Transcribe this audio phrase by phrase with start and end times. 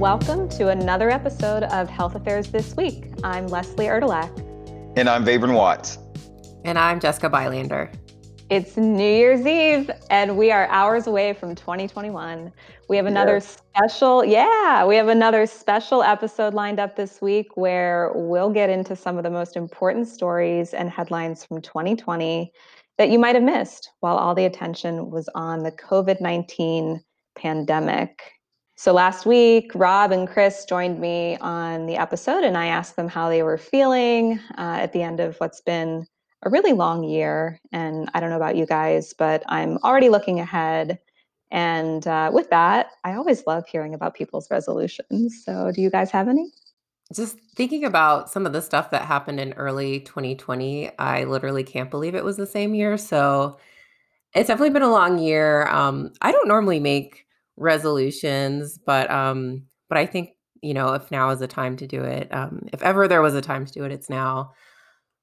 [0.00, 3.12] Welcome to another episode of Health Affairs This Week.
[3.22, 4.34] I'm Leslie Erdelak.
[4.96, 5.98] And I'm Vabren Watts.
[6.64, 7.92] And I'm Jessica Bylander.
[8.48, 12.50] It's New Year's Eve, and we are hours away from 2021.
[12.88, 13.40] We have another yeah.
[13.40, 18.96] special, yeah, we have another special episode lined up this week where we'll get into
[18.96, 22.50] some of the most important stories and headlines from 2020
[22.96, 27.04] that you might have missed while all the attention was on the COVID 19
[27.36, 28.39] pandemic.
[28.80, 33.08] So last week, Rob and Chris joined me on the episode, and I asked them
[33.08, 36.06] how they were feeling uh, at the end of what's been
[36.44, 37.60] a really long year.
[37.72, 40.98] And I don't know about you guys, but I'm already looking ahead.
[41.50, 45.42] And uh, with that, I always love hearing about people's resolutions.
[45.44, 46.50] So, do you guys have any?
[47.14, 51.90] Just thinking about some of the stuff that happened in early 2020, I literally can't
[51.90, 52.96] believe it was the same year.
[52.96, 53.58] So,
[54.34, 55.66] it's definitely been a long year.
[55.66, 57.26] Um, I don't normally make
[57.60, 60.30] resolutions, but um, but I think
[60.62, 62.32] you know if now is the time to do it.
[62.34, 64.52] Um, if ever there was a time to do it, it's now.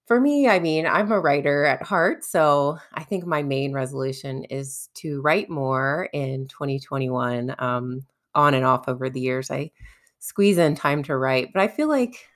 [0.08, 4.46] For me, I mean, I'm a writer at heart, so I think my main resolution
[4.46, 7.54] is to write more in 2021.
[7.60, 9.72] Um, on and off over the years, I
[10.20, 12.30] squeeze in time to write, but I feel like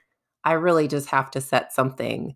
[0.44, 2.36] I really just have to set something,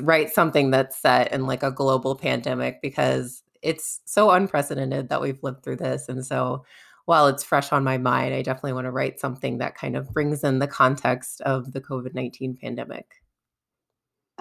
[0.00, 5.42] write something that's set in like a global pandemic because it's so unprecedented that we've
[5.42, 6.08] lived through this.
[6.08, 6.64] And so
[7.04, 10.12] while it's fresh on my mind, I definitely want to write something that kind of
[10.12, 13.06] brings in the context of the COVID 19 pandemic.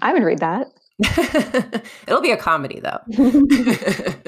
[0.01, 0.67] I would read that.
[2.07, 2.99] It'll be a comedy though.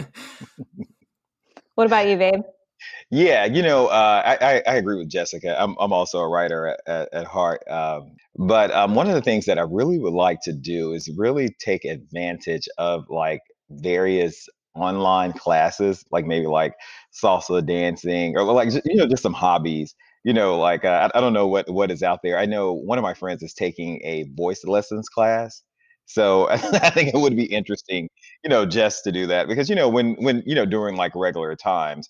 [1.75, 2.43] what about you, Vabe?
[3.09, 5.55] Yeah, you know, uh, I, I, I agree with Jessica.
[5.61, 9.21] I'm I'm also a writer at, at, at heart, um, but um, one of the
[9.21, 14.49] things that I really would like to do is really take advantage of like various
[14.75, 16.73] online classes, like maybe like
[17.13, 19.95] salsa dancing or like you know just some hobbies.
[20.23, 22.37] You know, like uh, I, I don't know what what is out there.
[22.37, 25.61] I know one of my friends is taking a voice lessons class.
[26.05, 28.09] So I think it would be interesting,
[28.43, 31.13] you know, just to do that because you know when when you know during like
[31.15, 32.09] regular times,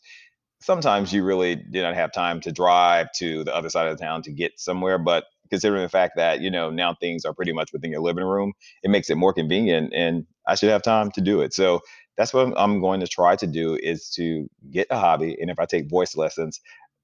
[0.61, 4.03] sometimes you really do not have time to drive to the other side of the
[4.03, 4.97] town to get somewhere.
[4.97, 8.25] But considering the fact that you know now things are pretty much within your living
[8.25, 8.53] room,
[8.83, 11.53] it makes it more convenient, and I should have time to do it.
[11.53, 11.81] So
[12.17, 15.37] that's what I'm going to try to do is to get a hobby.
[15.39, 16.61] And if I take voice lessons,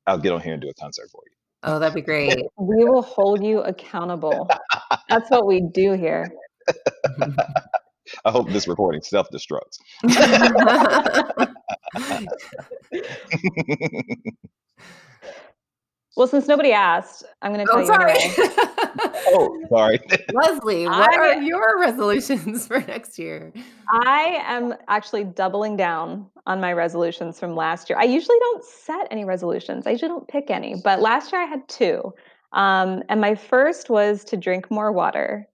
[0.08, 1.32] I'll get on here and do a concert for you.
[1.64, 2.40] Oh, that'd be great.
[2.58, 4.48] We will hold you accountable.
[5.10, 6.32] That's what we do here.
[8.26, 9.78] I hope this recording self destructs.
[16.20, 18.12] Well, since nobody asked, I'm going to tell oh, you sorry.
[18.12, 18.36] anyway.
[19.30, 20.00] oh, sorry.
[20.34, 23.54] Leslie, what I, are your resolutions for next year?
[23.90, 27.98] I am actually doubling down on my resolutions from last year.
[27.98, 29.88] I usually don't set any resolutions.
[29.88, 32.14] I usually don't pick any, but last year I had two.
[32.52, 35.48] Um, and my first was to drink more water.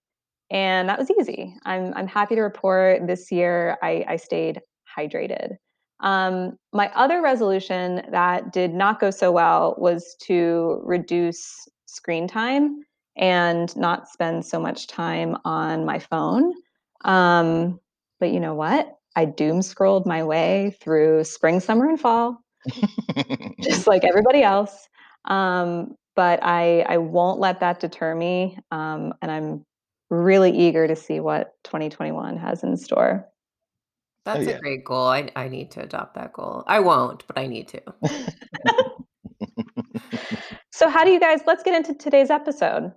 [0.49, 1.55] And that was easy.
[1.65, 4.61] I'm, I'm happy to report this year I, I stayed
[4.97, 5.57] hydrated.
[6.01, 12.83] Um, my other resolution that did not go so well was to reduce screen time
[13.17, 16.53] and not spend so much time on my phone.
[17.05, 17.79] Um,
[18.19, 18.97] but you know what?
[19.15, 22.41] I doom scrolled my way through spring, summer, and fall,
[23.61, 24.89] just like everybody else.
[25.25, 28.57] Um, but I, I won't let that deter me.
[28.71, 29.65] Um, and I'm
[30.09, 33.27] really eager to see what 2021 has in store.
[34.27, 34.59] Oh, That's a yeah.
[34.59, 35.07] great goal.
[35.07, 36.63] I I need to adopt that goal.
[36.67, 37.81] I won't, but I need to.
[40.75, 41.39] So, how do you guys?
[41.47, 42.91] Let's get into today's episode.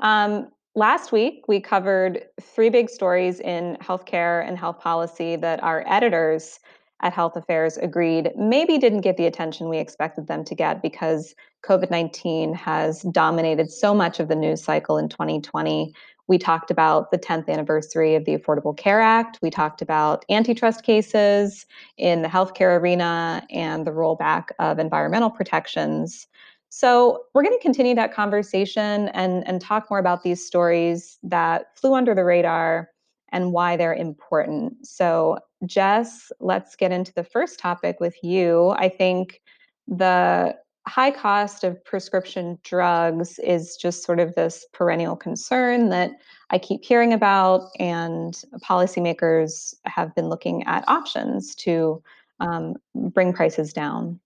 [0.00, 5.84] Um, last week, we covered three big stories in healthcare and health policy that our
[5.86, 6.58] editors
[7.02, 11.36] at Health Affairs agreed maybe didn't get the attention we expected them to get because
[11.64, 15.94] COVID 19 has dominated so much of the news cycle in 2020
[16.28, 19.38] we talked about the 10th anniversary of the Affordable Care Act.
[19.42, 26.26] We talked about antitrust cases in the healthcare arena and the rollback of environmental protections.
[26.68, 31.68] So, we're going to continue that conversation and, and talk more about these stories that
[31.78, 32.90] flew under the radar
[33.30, 34.86] and why they're important.
[34.86, 38.70] So, Jess, let's get into the first topic with you.
[38.70, 39.40] I think
[39.86, 40.56] the
[40.86, 46.12] high cost of prescription drugs is just sort of this perennial concern that
[46.50, 52.02] I keep hearing about, and policymakers have been looking at options to
[52.40, 54.20] um, bring prices down.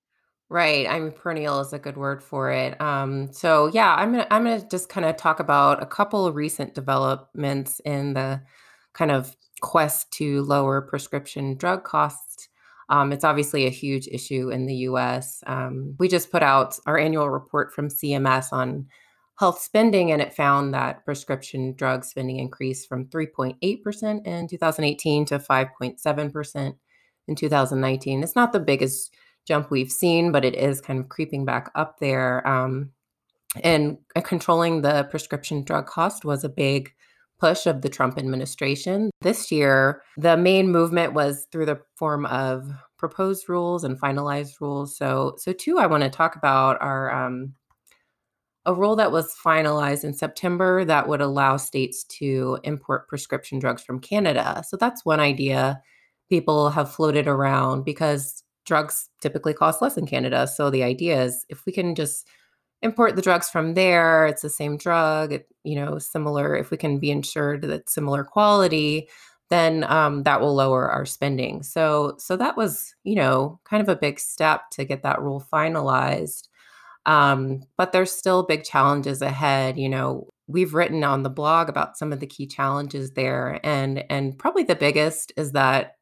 [0.51, 0.87] Right.
[0.89, 2.79] I'm perennial is a good word for it.
[2.81, 6.35] Um, so yeah, I'm gonna I'm gonna just kind of talk about a couple of
[6.35, 8.43] recent developments in the
[8.93, 12.49] kind of quest to lower prescription drug costs
[12.91, 15.43] Um, it's obviously a huge issue in the US.
[15.47, 18.87] Um, we just put out our annual report from CMS on
[19.39, 25.39] health spending, and it found that prescription drug spending increased from 3.8% in 2018 to
[25.39, 26.75] 5.7%
[27.29, 28.23] in 2019.
[28.23, 29.15] It's not the biggest
[29.47, 32.47] jump we've seen, but it is kind of creeping back up there.
[32.47, 32.91] Um,
[33.65, 36.93] and controlling the prescription drug cost was a big
[37.41, 39.11] push of the Trump administration.
[39.23, 44.97] This year, the main movement was through the form of proposed rules and finalized rules.
[44.97, 47.55] So, so two I want to talk about are um,
[48.67, 53.83] a rule that was finalized in September that would allow states to import prescription drugs
[53.83, 54.63] from Canada.
[54.69, 55.81] So that's one idea
[56.29, 60.47] people have floated around because drugs typically cost less in Canada.
[60.47, 62.29] So the idea is if we can just
[62.83, 66.77] import the drugs from there it's the same drug it, you know similar if we
[66.77, 69.09] can be insured that similar quality
[69.51, 71.63] then um, that will lower our spending.
[71.63, 75.45] So so that was you know kind of a big step to get that rule
[75.53, 76.49] finalized.
[77.07, 81.97] Um, but there's still big challenges ahead you know we've written on the blog about
[81.97, 85.95] some of the key challenges there and and probably the biggest is that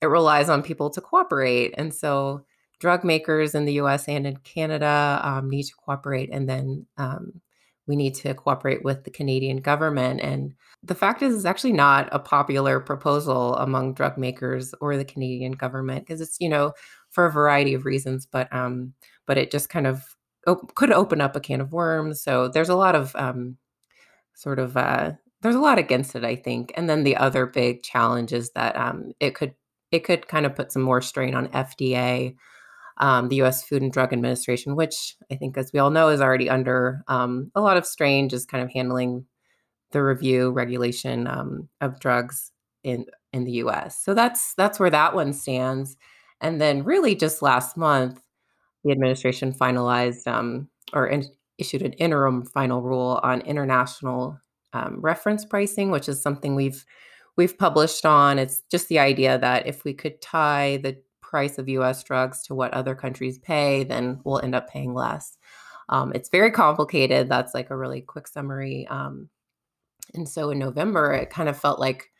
[0.00, 2.42] it relies on people to cooperate and so
[2.78, 7.40] drug makers in the US and in Canada um, need to cooperate, and then um,
[7.86, 10.20] we need to cooperate with the Canadian government.
[10.20, 15.04] And the fact is, it's actually not a popular proposal among drug makers or the
[15.04, 16.72] Canadian government because it's, you know,
[17.10, 18.92] for a variety of reasons, but um,
[19.26, 20.04] but it just kind of
[20.46, 22.20] op- could open up a can of worms.
[22.22, 23.56] So there's a lot of um,
[24.34, 25.12] sort of uh,
[25.42, 26.72] there's a lot against it, I think.
[26.76, 29.54] And then the other big challenge is that um, it could
[29.92, 32.34] it could kind of put some more strain on FDA
[32.98, 33.64] um, the U.S.
[33.64, 37.50] Food and Drug Administration, which I think, as we all know, is already under um,
[37.54, 39.26] a lot of strain, just kind of handling
[39.92, 42.52] the review regulation um, of drugs
[42.82, 44.02] in in the U.S.
[44.02, 45.96] So that's that's where that one stands.
[46.40, 48.20] And then, really, just last month,
[48.84, 51.24] the administration finalized um, or in,
[51.58, 54.38] issued an interim final rule on international
[54.72, 56.84] um, reference pricing, which is something we've
[57.36, 58.38] we've published on.
[58.38, 60.96] It's just the idea that if we could tie the
[61.28, 65.36] price of US drugs to what other countries pay, then we'll end up paying less.
[65.88, 67.28] Um, it's very complicated.
[67.28, 68.86] That's like a really quick summary.
[68.88, 69.28] Um,
[70.14, 72.10] and so in November, it kind of felt like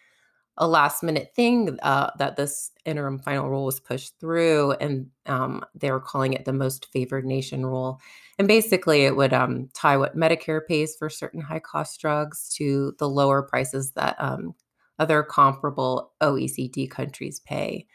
[0.58, 5.62] a last minute thing uh, that this interim final rule was pushed through, and um,
[5.75, 8.00] they were calling it the most favored nation rule.
[8.38, 12.94] And basically, it would um, tie what Medicare pays for certain high cost drugs to
[12.99, 14.55] the lower prices that um,
[14.99, 17.87] other comparable OECD countries pay.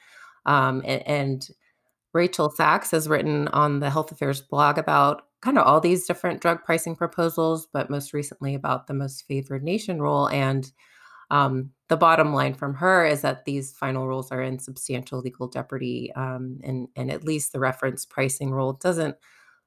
[0.45, 1.47] Um, and, and
[2.13, 6.41] Rachel Sachs has written on the Health Affairs blog about kind of all these different
[6.41, 10.27] drug pricing proposals, but most recently about the most favored nation rule.
[10.29, 10.71] And
[11.31, 15.47] um, the bottom line from her is that these final rules are in substantial legal
[15.47, 19.15] jeopardy, um, and and at least the reference pricing rule doesn't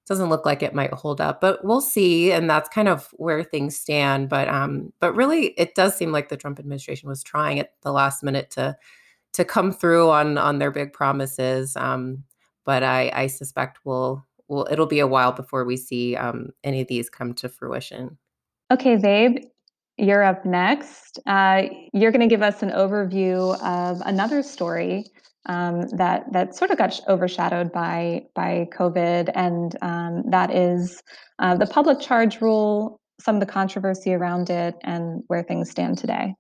[0.06, 1.41] doesn't look like it might hold up.
[1.41, 4.29] But we'll see, and that's kind of where things stand.
[4.29, 7.93] But um, but really, it does seem like the Trump administration was trying at the
[7.93, 8.76] last minute to
[9.35, 11.77] to come through on on their big promises.
[11.77, 12.25] Um,
[12.65, 16.81] but I, I suspect we'll, we'll it'll be a while before we see um, any
[16.81, 18.19] of these come to fruition.
[18.71, 19.45] Okay, Vabe,
[19.99, 21.19] you're up next.
[21.27, 25.05] Uh, you're going to give us an overview of another story
[25.47, 31.03] um, that that sort of got overshadowed by by COVID, and um, that is
[31.38, 35.99] uh, the public charge rule, some of the controversy around it, and where things stand
[35.99, 36.35] today.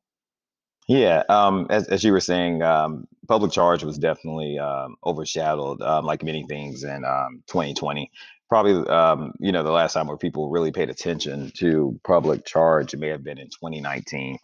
[0.86, 6.04] Yeah, um, as as you were saying, um, public charge was definitely um, overshadowed, um,
[6.04, 8.10] like many things in um, 2020
[8.54, 12.94] probably um, you know the last time where people really paid attention to public charge
[12.94, 14.38] may have been in 2019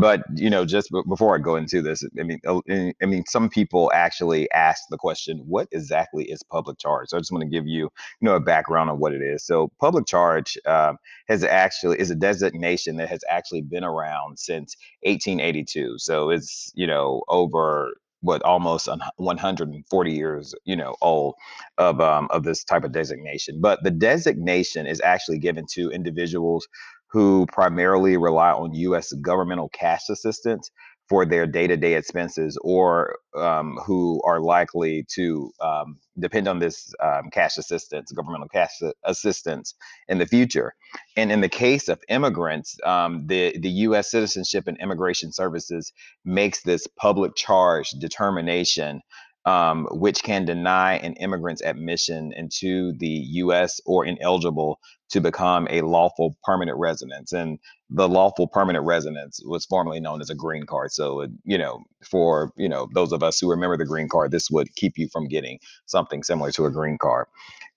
[0.00, 2.58] but you know just b- before i go into this i mean uh,
[3.02, 7.10] i mean some people actually ask the question what exactly is public charge?
[7.10, 7.90] So i just want to give you
[8.20, 9.44] you know a background on what it is.
[9.44, 10.96] So public charge um,
[11.28, 16.86] has actually is a designation that has actually been around since 1882 so it's you
[16.86, 21.34] know over what almost 140 years you know old
[21.78, 26.66] of um, of this type of designation but the designation is actually given to individuals
[27.10, 29.12] who primarily rely on U.S.
[29.14, 30.70] governmental cash assistance
[31.10, 37.28] for their day-to-day expenses or um, who are likely to um, depend on this um,
[37.32, 38.70] cash assistance governmental cash
[39.04, 39.74] assistance
[40.08, 40.72] in the future.
[41.16, 45.92] And in the case of immigrants um, the, the u.s citizenship and immigration services
[46.24, 49.00] makes this public charge determination
[49.44, 53.80] um, which can deny an immigrant's admission into the U.S.
[53.86, 54.78] or ineligible
[55.10, 57.32] to become a lawful permanent residence.
[57.32, 60.92] And the lawful permanent residence was formerly known as a green card.
[60.92, 64.50] So, you know, for you know those of us who remember the green card, this
[64.50, 67.26] would keep you from getting something similar to a green card.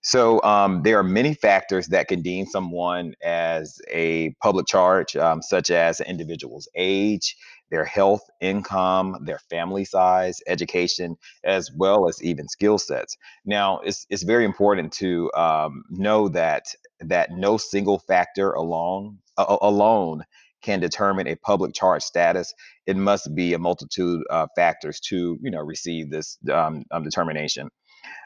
[0.02, 5.40] So um, there are many factors that can deem someone as a public charge, um,
[5.40, 7.36] such as an individual's age,
[7.70, 13.16] their health, income, their family size, education, as well as even skill sets.
[13.44, 16.64] Now, it's it's very important to um, know that
[17.00, 20.24] that no single factor alone uh, alone
[20.62, 22.52] can determine a public charge status.
[22.86, 27.68] It must be a multitude of factors to you know receive this um, um, determination.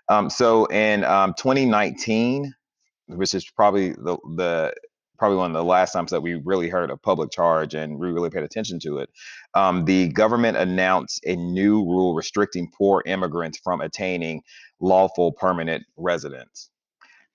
[0.09, 2.55] Um, so in um, 2019,
[3.09, 4.75] which is probably the, the
[5.19, 8.11] probably one of the last times that we really heard a public charge and we
[8.11, 9.11] really paid attention to it,
[9.55, 14.43] um, the government announced a new rule restricting poor immigrants from attaining
[14.81, 16.71] lawful permanent residence.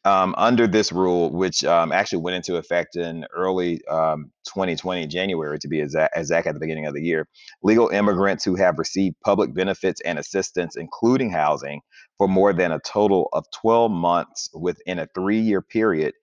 [0.05, 5.57] Um, under this rule, which um, actually went into effect in early um, 2020, January
[5.59, 7.25] to be exact, exact at the beginning of the year,
[7.61, 11.79] legal immigrants who have received public benefits and assistance, including housing,
[12.17, 16.13] for more than a total of 12 months within a three year period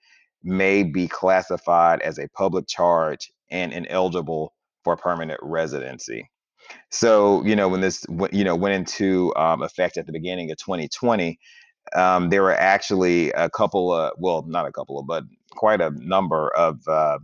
[0.43, 4.55] may be classified as a public charge and ineligible
[4.85, 6.31] for permanent residency.
[6.91, 10.59] So, you know, when this, you know, went into um, effect at the beginning of
[10.59, 11.39] 2020,
[11.95, 15.91] um, there were actually a couple of, well, not a couple of, but quite a
[15.91, 17.19] number of uh,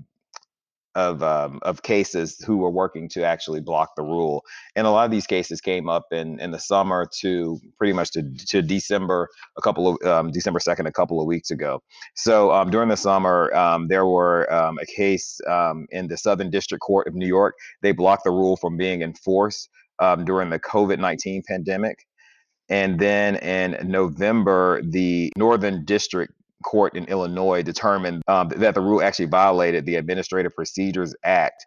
[0.96, 4.42] of um, of cases who were working to actually block the rule,
[4.74, 8.10] and a lot of these cases came up in in the summer to pretty much
[8.10, 11.80] to, to December a couple of um, December second a couple of weeks ago.
[12.14, 16.50] So um, during the summer, um, there were um, a case um, in the Southern
[16.50, 17.54] District Court of New York.
[17.82, 19.68] They blocked the rule from being enforced
[20.24, 21.98] during the COVID nineteen pandemic.
[22.68, 26.32] And then in November, the Northern District
[26.66, 31.64] Court in Illinois determined um, that the rule actually violated the Administrative Procedures Act.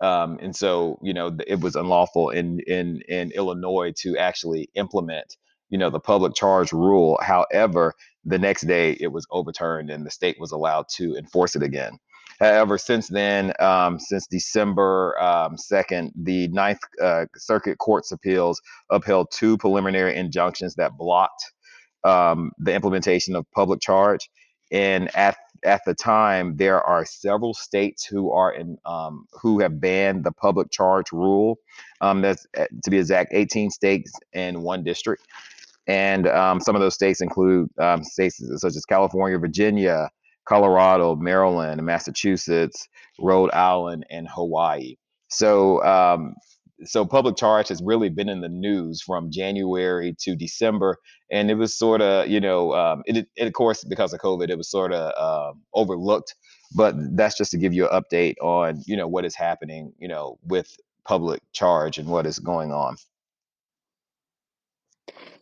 [0.00, 5.36] Um, and so, you know, it was unlawful in, in, in Illinois to actually implement,
[5.68, 7.18] you know, the public charge rule.
[7.20, 7.92] However,
[8.24, 11.98] the next day it was overturned and the state was allowed to enforce it again.
[12.38, 19.28] However, since then, um, since December um, 2nd, the Ninth uh, Circuit Court's appeals upheld
[19.30, 21.44] two preliminary injunctions that blocked
[22.04, 24.30] um, the implementation of public charge.
[24.72, 29.80] And at at the time, there are several states who are in um, who have
[29.80, 31.58] banned the public charge rule.
[32.00, 35.26] Um, that's uh, to be exact, 18 states and one district.
[35.86, 40.10] And um, some of those states include um, states such as California, Virginia,
[40.44, 42.88] Colorado, Maryland, Massachusetts,
[43.18, 44.96] Rhode Island, and Hawaii.
[45.28, 46.34] So, um,
[46.84, 50.96] so public charge has really been in the news from January to December,
[51.30, 54.48] and it was sort of, you know, um, it, it, of course because of COVID,
[54.48, 56.34] it was sort of uh, overlooked.
[56.74, 60.06] But that's just to give you an update on, you know, what is happening, you
[60.06, 62.96] know, with public charge and what is going on.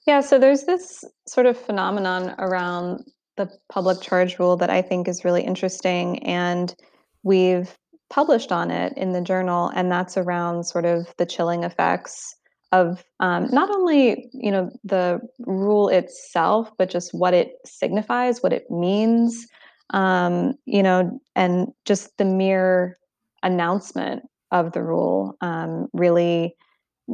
[0.07, 3.05] Yeah, so there's this sort of phenomenon around
[3.37, 6.75] the public charge rule that I think is really interesting, and
[7.23, 7.77] we've
[8.11, 12.35] published on it in the journal, and that's around sort of the chilling effects
[12.73, 18.53] of um, not only you know the rule itself, but just what it signifies, what
[18.53, 19.47] it means,
[19.91, 22.97] um, you know, and just the mere
[23.43, 26.55] announcement of the rule um, really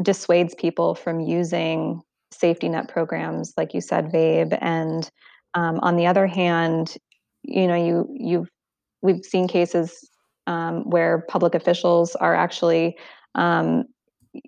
[0.03, 2.01] dissuades people from using
[2.33, 5.11] safety net programs, like you said, Vabe, and
[5.55, 6.97] um, on the other hand,
[7.43, 8.51] you know, you you've
[9.03, 10.11] we've seen cases
[10.47, 12.97] um, where public officials are actually,
[13.35, 13.85] um,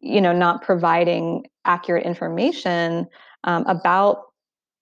[0.03, 3.07] you know, not providing accurate information
[3.45, 4.23] um, about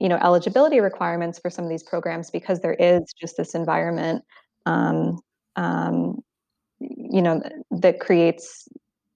[0.00, 4.24] you know eligibility requirements for some of these programs because there is just this environment
[4.66, 5.20] um,
[5.56, 6.20] um,
[6.80, 7.40] you know
[7.70, 8.68] that creates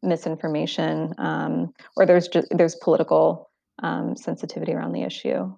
[0.03, 3.51] misinformation or there's just there's political
[4.15, 5.53] sensitivity around the issue.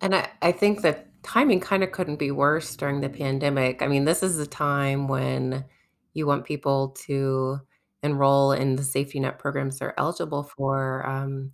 [0.00, 3.82] And I, I think that timing kind of couldn't be worse during the pandemic.
[3.82, 5.64] I mean, this is the time when
[6.12, 7.60] you want people to
[8.02, 11.04] enroll in the safety net programs they're eligible for.
[11.06, 11.52] Um,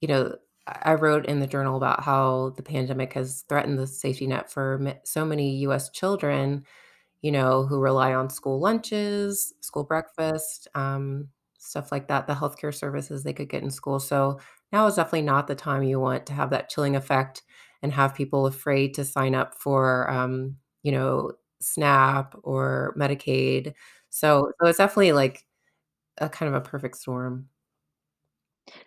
[0.00, 4.26] you know, I wrote in the journal about how the pandemic has threatened the safety
[4.26, 6.64] net for so many US children,
[7.20, 11.28] you know, who rely on school lunches, school breakfast, um,
[11.58, 14.00] stuff like that, the healthcare services they could get in school.
[14.00, 14.40] So
[14.72, 17.42] now is definitely not the time you want to have that chilling effect
[17.82, 23.74] and have people afraid to sign up for, um, you know, SNAP or Medicaid.
[24.10, 25.44] So, so it's definitely like
[26.18, 27.48] a kind of a perfect storm.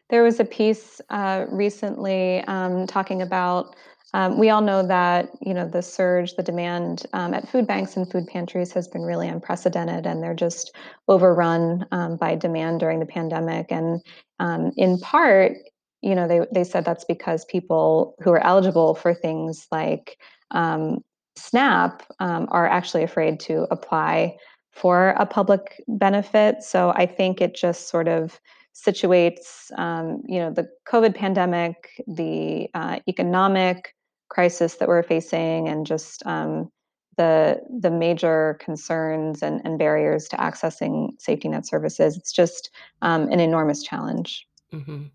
[0.10, 3.76] There was a piece uh, recently um, talking about.
[4.14, 7.98] Um, we all know that you know the surge, the demand um, at food banks
[7.98, 10.74] and food pantries has been really unprecedented, and they're just
[11.10, 13.72] overrun um, by demand during the pandemic.
[13.72, 14.02] And
[14.40, 15.58] um, in part,
[16.06, 20.20] you know, they they said that's because people who are eligible for things like
[20.52, 21.04] um,
[21.36, 24.38] SNAP um, are actually afraid to apply
[24.72, 26.62] for a public benefit.
[26.62, 28.40] So I think it just sort of
[28.76, 33.96] situates, um, you know, the COVID pandemic, the uh, economic
[34.30, 36.70] crisis that we're facing, and just um,
[37.18, 42.16] the the major concerns and, and, barriers to accessing safety net services.
[42.16, 42.70] It's just
[43.02, 44.48] um, an enormous challenge.
[44.72, 45.06] hmm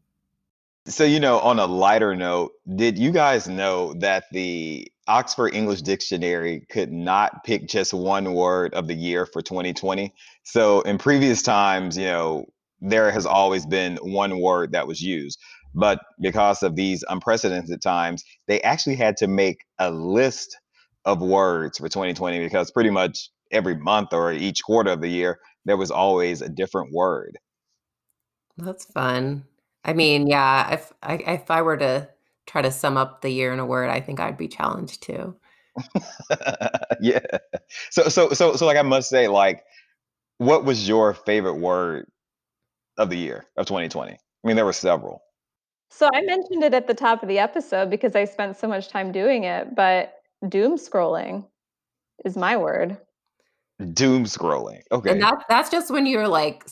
[0.86, 5.82] So, you know, on a lighter note, did you guys know that the Oxford English
[5.82, 10.12] Dictionary could not pick just one word of the year for 2020?
[10.42, 12.46] So, in previous times, you know,
[12.80, 15.38] there has always been one word that was used.
[15.74, 20.58] But because of these unprecedented times, they actually had to make a list
[21.04, 25.38] of words for 2020 because pretty much every month or each quarter of the year,
[25.66, 27.38] there was always a different word.
[28.56, 29.44] That's fun.
[29.84, 32.08] I mean, yeah, if I if I were to
[32.46, 35.36] try to sum up the year in a word, I think I'd be challenged too.
[37.00, 37.20] yeah.
[37.90, 39.64] So so so so like I must say, like,
[40.38, 42.06] what was your favorite word
[42.98, 44.12] of the year of 2020?
[44.12, 45.22] I mean, there were several.
[45.90, 48.88] So I mentioned it at the top of the episode because I spent so much
[48.88, 50.14] time doing it, but
[50.48, 51.46] doom scrolling
[52.24, 52.96] is my word.
[53.94, 54.82] Doom scrolling.
[54.92, 55.10] Okay.
[55.10, 55.20] And Okay.
[55.20, 56.64] that that's just when you're, like,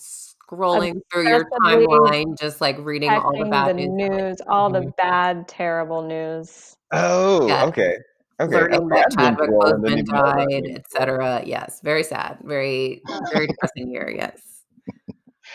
[0.48, 4.80] scrolling through your timeline, just, like, reading all the bad the news news, all the
[4.80, 4.96] Mhm.
[4.96, 6.76] bad, terrible news.
[6.92, 7.68] Oh, Yes.
[7.68, 7.96] okay.
[8.40, 8.52] Okay.
[8.54, 8.96] Learning Okay.
[8.96, 11.42] that Chadwick scroll and didn't Boseman even know about died, etc.
[11.44, 14.64] Yes, very sad, very very depressing year, yes.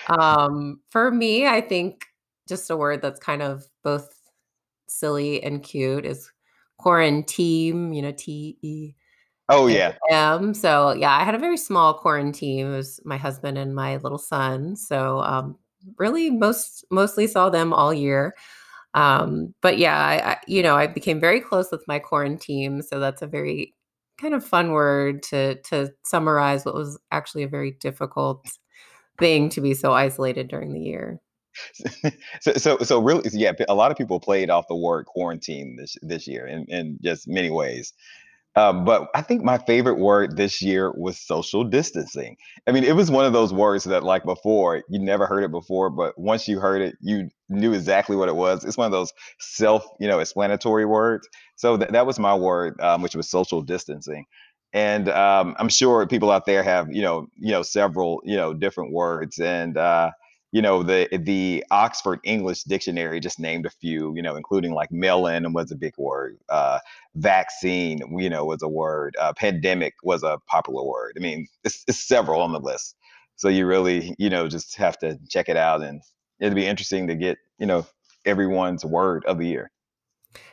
[0.08, 2.06] Um, for me, I think
[2.48, 4.14] just a word that's kind of both
[4.88, 6.32] silly and cute is
[6.78, 8.12] quarantine, you know,
[9.50, 9.92] Oh yeah.
[9.92, 10.54] T-E-A-M.
[10.54, 12.68] So, yeah, I had a very small quarantine.
[12.68, 14.76] It was my husband and my little son.
[14.76, 15.58] So, um,
[15.98, 18.36] really most mostly saw them all year.
[18.94, 22.82] Um, but yeah, I, I you know, I became very close with my quarantine.
[22.82, 23.74] So that's a very
[24.20, 28.48] kind of fun word to to summarize what was actually a very difficult
[29.20, 31.20] thing to be so isolated during the year.
[32.42, 35.96] so so so really yeah, a lot of people played off the word quarantine this
[36.02, 37.94] this year in in just many ways.
[38.56, 42.38] Um, but I think my favorite word this year was social distancing.
[42.68, 45.50] I mean, it was one of those words that, like before, you never heard it
[45.52, 48.64] before, but once you heard it, you knew exactly what it was.
[48.64, 51.28] It's one of those self, you know, explanatory words.
[51.56, 54.26] So that that was my word, um, which was social distancing.
[54.72, 58.54] And um, I'm sure people out there have, you know, you know, several, you know,
[58.54, 59.40] different words.
[59.40, 60.12] And uh,
[60.54, 64.92] you know, the the Oxford English Dictionary just named a few, you know, including like
[64.92, 66.38] mail-in was a big word.
[66.48, 66.78] Uh,
[67.16, 69.18] vaccine, you know, was a word.
[69.20, 71.14] Uh, pandemic was a popular word.
[71.18, 72.96] I mean, it's, it's several on the list.
[73.36, 76.04] So you really, you know, just have to check it out, and
[76.40, 77.88] it'd be interesting to get, you know,
[78.24, 79.72] everyone's word of the year.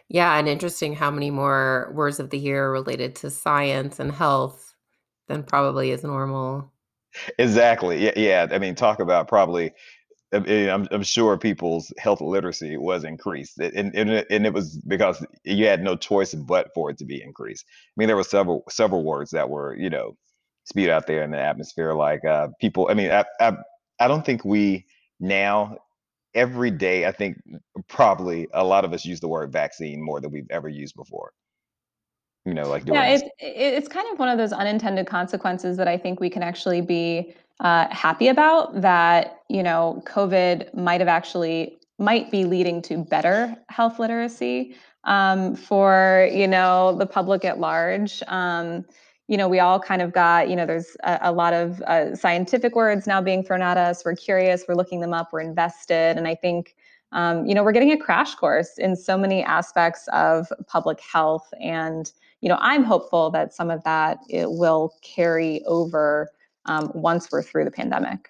[0.09, 4.75] Yeah, and interesting how many more words of the year related to science and health
[5.29, 6.73] than probably is normal.
[7.39, 8.05] Exactly.
[8.05, 8.47] Yeah, yeah.
[8.51, 9.73] I mean, talk about probably.
[10.33, 15.25] I'm, I'm sure people's health literacy was increased, and, and it- and it was because
[15.45, 17.65] you had no choice but for it to be increased.
[17.69, 20.17] I mean, there were several several words that were, you know,
[20.65, 22.89] spewed out there in the atmosphere, like uh, people.
[22.91, 23.55] I mean, I, I
[24.01, 24.87] I don't think we
[25.21, 25.79] now
[26.35, 27.07] every day.
[27.07, 27.39] I think
[27.89, 31.33] probably a lot of us use the word vaccine more than we've ever used before.
[32.47, 35.99] You know, like Yeah, it's it's kind of one of those unintended consequences that I
[35.99, 41.79] think we can actually be, uh, happy about, that, you know, COVID might have actually
[41.99, 44.75] might be leading to better health literacy,
[45.05, 48.23] um, for, you know, the public at large.
[48.29, 48.87] Um,
[49.29, 52.17] you know, we all kind of got you know, there's a a lot of, uh,
[52.17, 54.03] scientific words now being thrown at us.
[54.05, 56.75] We're curious, we're looking them up, we're invested, and I think,
[57.13, 61.53] um, you know, we're getting a crash course in so many aspects of public health
[61.61, 66.31] and, you know, I'm hopeful that some of that it will carry over
[66.67, 68.29] um, once we're through the pandemic.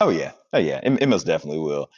[0.00, 1.88] Oh yeah, oh yeah, it, it most definitely will.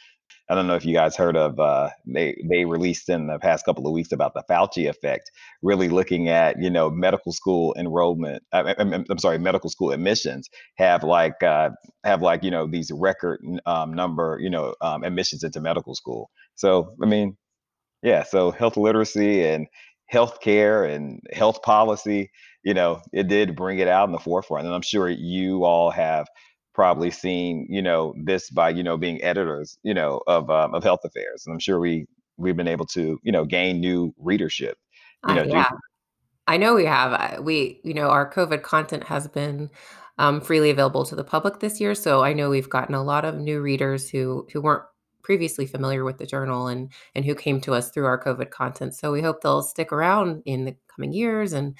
[0.49, 3.65] I don't know if you guys heard of uh, they they released in the past
[3.65, 5.29] couple of weeks about the Fauci effect,
[5.61, 8.43] really looking at you know medical school enrollment.
[8.53, 11.71] I, I'm sorry, medical school admissions have like uh,
[12.05, 16.29] have like you know these record um, number you know um, admissions into medical school.
[16.55, 17.35] So I mean,
[18.01, 19.67] yeah, so health literacy and
[20.11, 22.31] healthcare and health policy,
[22.63, 24.65] you know, it did bring it out in the forefront.
[24.65, 26.27] And I'm sure you all have
[26.73, 30.83] probably seen, you know, this by, you know, being editors, you know, of um, of
[30.83, 31.43] health affairs.
[31.45, 34.77] And I'm sure we we've been able to, you know, gain new readership,
[35.27, 35.71] you Uh, know, due yeah.
[36.47, 37.11] I know we have.
[37.13, 39.69] Uh, we, you know, our COVID content has been
[40.17, 43.25] um, freely available to the public this year, so I know we've gotten a lot
[43.25, 44.83] of new readers who who weren't
[45.27, 48.95] previously familiar with the journal and and who came to us through our COVID content.
[48.95, 51.75] So we hope they'll stick around in the coming years and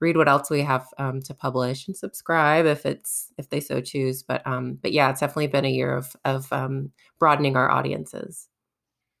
[0.00, 3.80] read what else we have um, to publish and subscribe if it's if they so
[3.80, 4.22] choose.
[4.22, 8.48] But um, but yeah, it's definitely been a year of of um, broadening our audiences.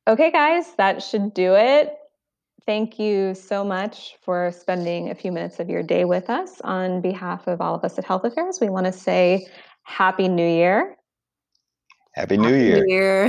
[0.06, 1.96] Okay, guys, that should do it.
[2.66, 6.60] Thank you so much for spending a few minutes of your day with us.
[6.64, 9.48] On behalf of all of us at Health Affairs, we want to say
[9.84, 10.96] Happy New Year.
[12.12, 13.28] Happy New Happy Year.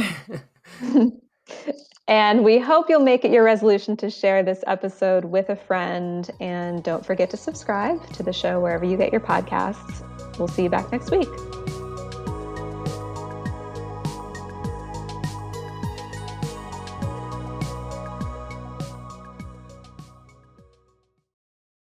[0.81, 1.11] New Year.
[2.07, 6.29] and we hope you'll make it your resolution to share this episode with a friend.
[6.39, 10.07] And don't forget to subscribe to the show wherever you get your podcasts.
[10.37, 11.29] We'll see you back next week.